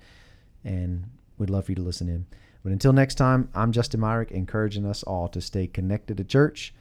[0.62, 1.08] And
[1.38, 2.26] we'd love for you to listen in.
[2.62, 6.74] But until next time, I'm Justin Myrick, encouraging us all to stay connected to church,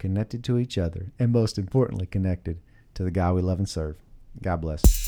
[0.00, 2.58] connected to each other, and most importantly, connected
[2.94, 3.98] to the God we love and serve.
[4.42, 5.01] God bless.